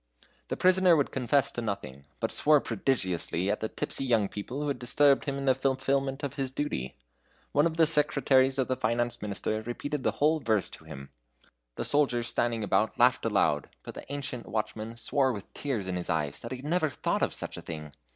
The 0.47 0.57
prisoner 0.57 0.95
would 0.95 1.11
confess 1.11 1.51
to 1.51 1.61
nothing, 1.61 2.05
but 2.19 2.31
swore 2.31 2.59
prodigiously 2.59 3.51
at 3.51 3.59
the 3.59 3.69
tipsy 3.69 4.03
young 4.03 4.29
people 4.29 4.59
who 4.63 4.67
had 4.69 4.79
disturbed 4.79 5.25
him 5.25 5.37
in 5.37 5.45
the 5.45 5.53
fulfilment 5.53 6.23
of 6.23 6.33
his 6.33 6.49
duty. 6.49 6.95
One 7.51 7.67
of 7.67 7.77
the 7.77 7.85
secretaries 7.85 8.57
of 8.57 8.67
the 8.67 8.75
Finance 8.75 9.21
Minister 9.21 9.61
repeated 9.61 10.01
the 10.01 10.13
whole 10.13 10.39
verse 10.39 10.71
to 10.71 10.85
him. 10.85 11.11
The 11.75 11.85
soldiers 11.85 12.27
standing 12.27 12.63
about 12.63 12.97
laughed 12.97 13.25
aloud, 13.25 13.69
but 13.83 13.93
the 13.93 14.11
ancient 14.11 14.47
watchman 14.47 14.95
swore 14.95 15.31
with 15.31 15.53
tears 15.53 15.87
in 15.87 15.97
his 15.97 16.09
eyes 16.09 16.39
that 16.39 16.49
he 16.51 16.57
had 16.57 16.65
never 16.65 16.89
thought 16.89 17.21
of 17.21 17.31
such 17.35 17.55
a 17.55 17.61
thing. 17.61 17.93